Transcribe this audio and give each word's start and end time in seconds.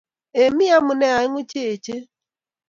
Ee, 0.39 0.47
mi 0.57 0.65
amune 0.77 1.07
aeng'u 1.17 1.41
che 1.51 1.59
eechen. 1.71 2.01